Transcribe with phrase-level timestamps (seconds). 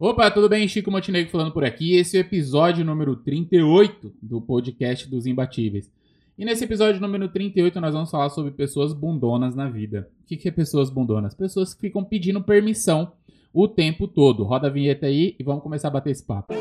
[0.00, 0.68] Opa, tudo bem?
[0.68, 1.96] Chico Montenegro falando por aqui.
[1.96, 5.90] Esse é o episódio número 38 do podcast dos Imbatíveis.
[6.38, 10.08] E nesse episódio número 38 nós vamos falar sobre pessoas bundonas na vida.
[10.22, 11.34] O que é pessoas bundonas?
[11.34, 13.10] Pessoas que ficam pedindo permissão
[13.52, 14.44] o tempo todo.
[14.44, 16.54] Roda a vinheta aí e vamos começar a bater esse papo.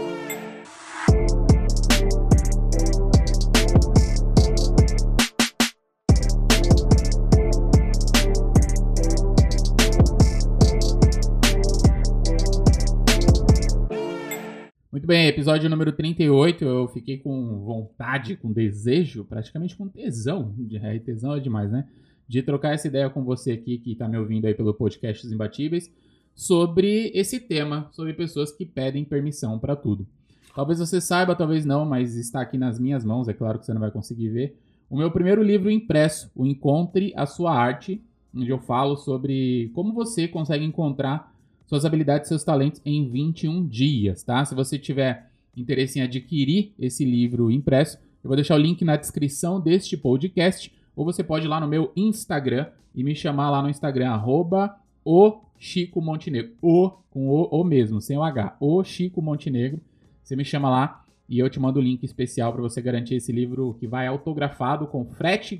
[14.98, 16.66] Muito bem, episódio número 38.
[16.66, 20.56] Eu fiquei com vontade, com desejo, praticamente com tesão.
[20.82, 21.86] É, tesão é demais, né?
[22.28, 25.94] De trocar essa ideia com você aqui que está me ouvindo aí pelo podcast Imbatíveis
[26.34, 30.08] sobre esse tema, sobre pessoas que pedem permissão para tudo.
[30.56, 33.74] Talvez você saiba, talvez não, mas está aqui nas minhas mãos, é claro que você
[33.76, 34.58] não vai conseguir ver.
[34.90, 38.02] O meu primeiro livro impresso, o Encontre a Sua Arte,
[38.36, 41.37] onde eu falo sobre como você consegue encontrar
[41.68, 44.44] suas habilidades, seus talentos em 21 dias, tá?
[44.46, 48.96] Se você tiver interesse em adquirir esse livro impresso, eu vou deixar o link na
[48.96, 53.62] descrição deste podcast, ou você pode ir lá no meu Instagram e me chamar lá
[53.62, 56.54] no Instagram, arroba o Chico Montenegro.
[56.62, 58.56] O, com o, o mesmo, sem o H.
[58.60, 59.82] O Chico Montenegro.
[60.24, 63.32] Você me chama lá e eu te mando o link especial para você garantir esse
[63.32, 65.56] livro que vai autografado com frete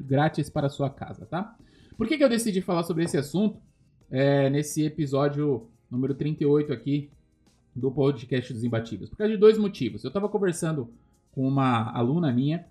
[0.00, 1.56] grátis para sua casa, tá?
[1.96, 3.58] Por que, que eu decidi falar sobre esse assunto?
[4.12, 7.08] É, nesse episódio número 38 aqui
[7.74, 9.08] do podcast dos Imbatíveis.
[9.08, 10.04] Por causa de dois motivos.
[10.04, 10.90] Eu estava conversando
[11.32, 12.66] com uma aluna minha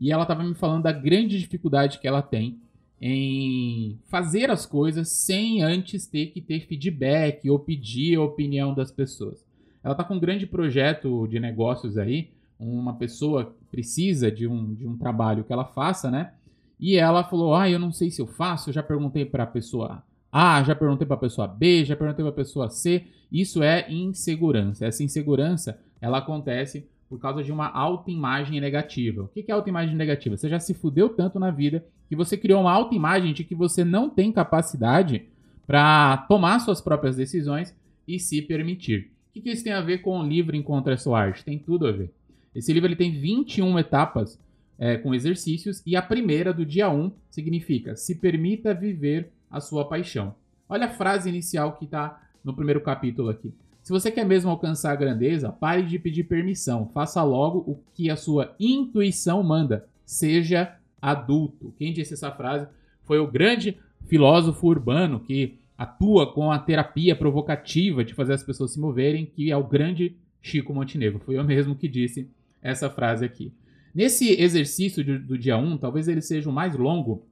[0.00, 2.58] e ela estava me falando da grande dificuldade que ela tem
[2.98, 8.90] em fazer as coisas sem antes ter que ter feedback ou pedir a opinião das
[8.90, 9.44] pessoas.
[9.84, 14.86] Ela está com um grande projeto de negócios aí, uma pessoa precisa de um, de
[14.86, 16.32] um trabalho que ela faça, né?
[16.80, 19.46] E ela falou: Ah, eu não sei se eu faço, eu já perguntei para a
[19.46, 20.02] pessoa
[20.38, 23.06] a, já perguntei para a pessoa B, já perguntei para a pessoa C.
[23.32, 24.84] Isso é insegurança.
[24.84, 29.22] Essa insegurança, ela acontece por causa de uma autoimagem negativa.
[29.22, 30.36] O que é autoimagem negativa?
[30.36, 33.82] Você já se fudeu tanto na vida que você criou uma autoimagem de que você
[33.82, 35.26] não tem capacidade
[35.66, 37.74] para tomar suas próprias decisões
[38.06, 39.10] e se permitir.
[39.34, 41.46] O que, isso tem a ver com o livro Encontre a Sua Arte?
[41.46, 42.12] Tem tudo a ver.
[42.54, 44.38] Esse livro ele tem 21 etapas
[44.78, 49.88] é, com exercícios e a primeira, do dia 1, significa se permita viver a sua
[49.88, 50.34] paixão.
[50.68, 53.52] Olha a frase inicial que está no primeiro capítulo aqui.
[53.82, 56.90] Se você quer mesmo alcançar a grandeza, pare de pedir permissão.
[56.92, 59.86] Faça logo o que a sua intuição manda.
[60.04, 61.72] Seja adulto.
[61.78, 62.66] Quem disse essa frase
[63.04, 68.72] foi o grande filósofo urbano que atua com a terapia provocativa de fazer as pessoas
[68.72, 71.20] se moverem, que é o grande Chico Montenegro.
[71.20, 72.28] Foi eu mesmo que disse
[72.62, 73.52] essa frase aqui.
[73.94, 77.24] Nesse exercício do, dia 1, talvez ele seja o mais longo,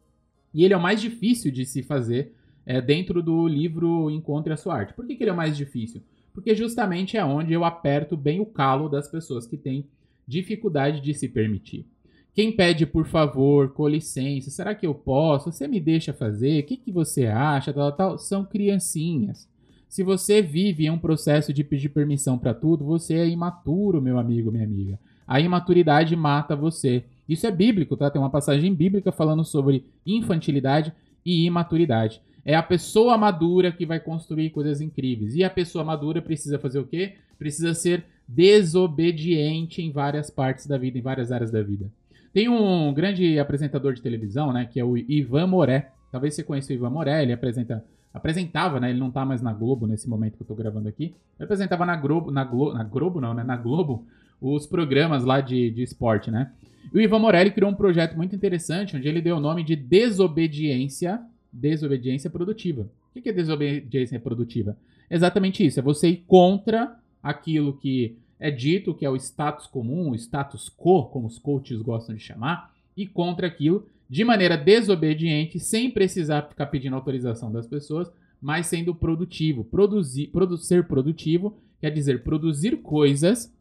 [0.55, 2.33] e ele é o mais difícil de se fazer
[2.65, 4.95] é, dentro do livro Encontre a Sua Arte.
[4.95, 6.01] Por que, que ele é o mais difícil?
[6.33, 9.87] Porque justamente é onde eu aperto bem o calo das pessoas que têm
[10.27, 11.87] dificuldade de se permitir.
[12.33, 15.53] Quem pede por favor, com licença, será que eu posso?
[15.53, 16.61] Você me deixa fazer?
[16.61, 17.73] O que, que você acha?
[17.73, 19.49] Tal, tal, são criancinhas.
[19.89, 24.19] Se você vive em um processo de pedir permissão para tudo, você é imaturo, meu
[24.19, 24.99] amigo, minha amiga.
[25.25, 27.05] A imaturidade mata você.
[27.29, 28.11] Isso é bíblico, tá?
[28.11, 30.93] Tem uma passagem bíblica falando sobre infantilidade
[31.25, 32.21] e imaturidade.
[32.45, 35.35] É a pessoa madura que vai construir coisas incríveis.
[35.35, 37.15] E a pessoa madura precisa fazer o quê?
[37.39, 41.91] Precisa ser desobediente em várias partes da vida, em várias áreas da vida.
[42.33, 45.91] Tem um grande apresentador de televisão, né, que é o Ivan Moré.
[46.11, 49.53] Talvez você conheça o Ivan Moré, ele apresenta apresentava, né, ele não tá mais na
[49.53, 51.15] Globo nesse momento que eu tô gravando aqui.
[51.37, 54.07] Ele apresentava na Globo, na Globo, na Globo não, né, na Globo,
[54.41, 56.53] os programas lá de, de esporte, né?
[56.93, 59.77] E o Ivan Morelli criou um projeto muito interessante, onde ele deu o nome de
[59.77, 61.21] desobediência,
[61.53, 62.89] desobediência produtiva.
[63.15, 64.77] O que é desobediência produtiva?
[65.11, 70.11] Exatamente isso, é você ir contra aquilo que é dito, que é o status comum,
[70.11, 75.59] o status quo, como os coaches gostam de chamar, e contra aquilo de maneira desobediente,
[75.59, 79.65] sem precisar ficar pedindo autorização das pessoas, mas sendo produtivo.
[79.65, 83.53] Produzir, produ ser produtivo quer dizer produzir coisas,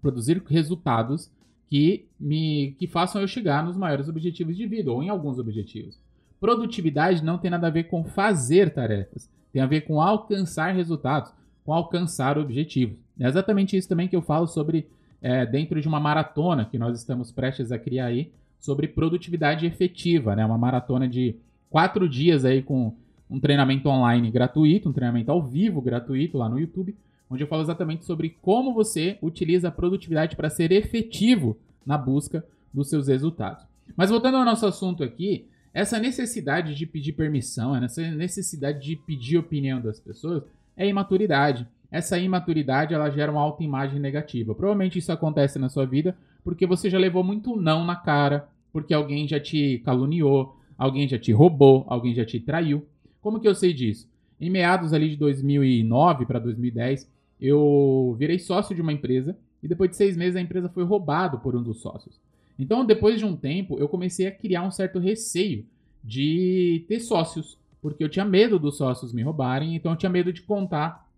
[0.00, 1.30] produzir resultados
[1.68, 5.98] que me que façam eu chegar nos maiores objetivos de vida ou em alguns objetivos.
[6.40, 11.32] Produtividade não tem nada a ver com fazer tarefas, tem a ver com alcançar resultados,
[11.64, 12.96] com alcançar objetivos.
[13.20, 14.88] É exatamente isso também que eu falo sobre
[15.20, 20.34] é, dentro de uma maratona que nós estamos prestes a criar aí sobre produtividade efetiva,
[20.34, 20.44] né?
[20.44, 21.36] Uma maratona de
[21.68, 22.94] quatro dias aí com
[23.28, 26.96] um treinamento online gratuito, um treinamento ao vivo gratuito lá no YouTube,
[27.30, 32.44] onde eu falo exatamente sobre como você utiliza a produtividade para ser efetivo na busca
[32.72, 33.64] dos seus resultados.
[33.96, 39.38] Mas voltando ao nosso assunto aqui, essa necessidade de pedir permissão, essa necessidade de pedir
[39.38, 40.42] opinião das pessoas
[40.76, 41.66] é imaturidade.
[41.90, 44.54] essa imaturidade ela gera uma autoimagem negativa.
[44.54, 46.14] Provavelmente isso acontece na sua vida
[46.44, 51.18] porque você já levou muito não na cara, porque alguém já te caluniou, alguém já
[51.18, 52.86] te roubou, alguém já te traiu.
[53.20, 54.08] Como que eu sei disso?
[54.40, 57.10] Em meados ali de 2009 para 2010,
[57.40, 61.36] eu virei sócio de uma empresa e depois de seis meses a empresa foi roubada
[61.38, 62.18] por um dos sócios.
[62.58, 65.64] Então, depois de um tempo, eu comecei a criar um certo receio
[66.02, 70.32] de ter sócios, porque eu tinha medo dos sócios me roubarem, então eu tinha medo
[70.32, 71.08] de contar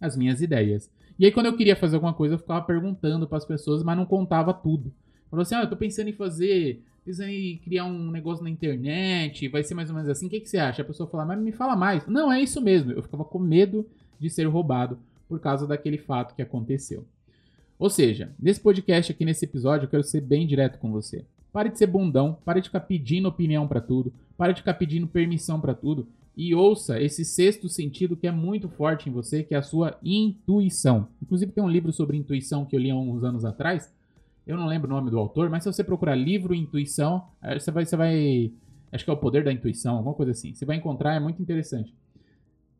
[0.00, 0.90] as minhas ideias.
[1.18, 3.96] E aí, quando eu queria fazer alguma coisa, eu ficava perguntando para as pessoas, mas
[3.96, 4.92] não contava tudo.
[5.30, 9.46] Falou assim: ah, eu tô pensando em fazer, pensando em criar um negócio na internet,
[9.48, 10.82] vai ser mais ou menos assim, o que, que você acha?
[10.82, 12.04] A pessoa fala, mas me fala mais.
[12.06, 12.90] Não, é isso mesmo.
[12.90, 13.86] Eu ficava com medo
[14.18, 14.98] de ser roubado
[15.30, 17.06] por causa daquele fato que aconteceu.
[17.78, 21.24] Ou seja, nesse podcast aqui, nesse episódio, eu quero ser bem direto com você.
[21.52, 25.06] Pare de ser bundão, pare de ficar pedindo opinião para tudo, pare de ficar pedindo
[25.06, 29.54] permissão para tudo e ouça esse sexto sentido que é muito forte em você, que
[29.54, 31.06] é a sua intuição.
[31.22, 33.92] Inclusive tem um livro sobre intuição que eu li há uns anos atrás.
[34.44, 37.86] Eu não lembro o nome do autor, mas se você procurar livro intuição, você vai,
[37.86, 38.52] você vai,
[38.90, 40.54] acho que é o poder da intuição, alguma coisa assim.
[40.54, 41.94] Você vai encontrar, é muito interessante.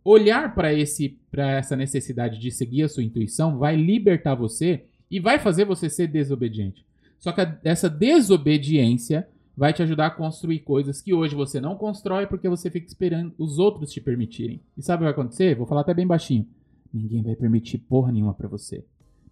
[0.03, 5.21] Olhar para esse, para essa necessidade de seguir a sua intuição vai libertar você e
[5.21, 6.85] vai fazer você ser desobediente.
[7.19, 11.77] Só que a, essa desobediência vai te ajudar a construir coisas que hoje você não
[11.77, 14.61] constrói porque você fica esperando os outros te permitirem.
[14.77, 15.55] E sabe o que vai acontecer?
[15.55, 16.47] Vou falar até bem baixinho.
[16.93, 18.83] Ninguém vai permitir porra nenhuma para você.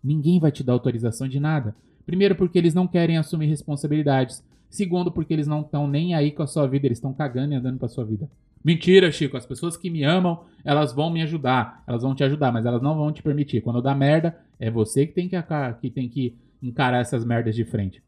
[0.04, 1.74] Ninguém vai te dar autorização de nada.
[2.04, 4.44] Primeiro, porque eles não querem assumir responsabilidades.
[4.70, 7.56] Segundo, porque eles não estão nem aí com a sua vida, eles estão cagando e
[7.56, 8.28] andando pra sua vida.
[8.64, 9.36] Mentira, Chico.
[9.36, 11.82] As pessoas que me amam, elas vão me ajudar.
[11.86, 13.62] Elas vão te ajudar, mas elas não vão te permitir.
[13.62, 15.36] Quando dá merda, é você que tem que,
[15.80, 18.02] que, tem que encarar essas merdas de frente.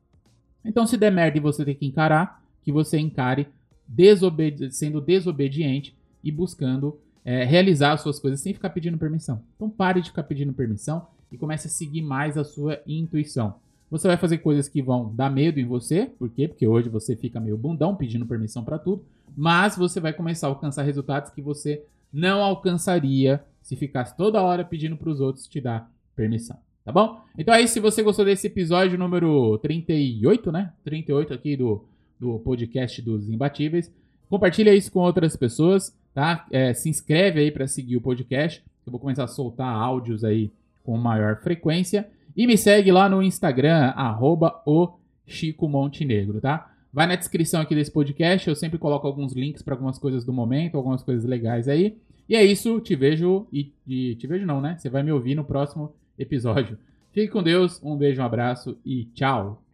[0.64, 3.48] Então, se der merda e você tem que encarar, que você encare
[3.86, 9.42] desobedi sendo desobediente e buscando é, realizar as suas coisas sem ficar pedindo permissão.
[9.56, 13.54] Então, pare de ficar pedindo permissão e comece a seguir mais a sua intuição.
[13.90, 16.46] Você vai fazer coisas que vão dar medo em você, por quê?
[16.46, 19.04] Porque hoje você fica meio bundão pedindo permissão para tudo,
[19.37, 21.82] mas você vai começar a alcançar resultados que você
[22.12, 26.56] não alcançaria se ficasse toda hora pedindo para os outros te dar permissão.
[26.84, 27.20] Tá bom?
[27.37, 30.72] Então aí, se você gostou desse episódio número 38, né?
[30.84, 31.84] 38 aqui do,
[32.19, 33.93] do podcast dos Imbatíveis,
[34.28, 36.46] compartilha isso com outras pessoas, tá?
[36.50, 38.62] É, se inscreve aí para seguir o podcast.
[38.86, 40.50] Eu vou começar a soltar áudios aí
[40.82, 42.08] com maior frequência.
[42.37, 44.94] E me segue lá no Instagram, arroba o
[45.27, 46.73] Chico Montenegro, tá?
[46.93, 50.32] Vai na descrição aqui desse podcast, eu sempre coloco alguns links para algumas coisas do
[50.32, 51.97] momento, algumas coisas legais aí.
[52.29, 54.77] E é isso, te vejo e, e te vejo não, né?
[54.79, 56.79] Você vai me ouvir no próximo episódio.
[57.12, 59.69] Fique com Deus, um beijo, um abraço e tchau!